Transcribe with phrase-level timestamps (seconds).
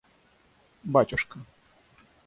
[0.83, 1.39] батюшка